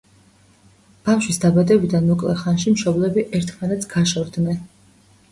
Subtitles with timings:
[1.09, 4.57] ბავშვის დაბადებიდან მოკლე ხანში მშობლები ერთმანეთს გაშორდნენ.